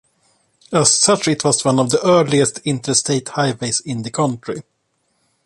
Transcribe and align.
As 0.73 0.97
such, 0.97 1.27
it 1.27 1.43
was 1.43 1.63
one 1.63 1.77
of 1.77 1.91
the 1.91 2.03
earliest 2.03 2.57
interstate 2.65 3.29
highways 3.29 3.81
in 3.81 4.01
the 4.01 4.09
country. 4.09 4.63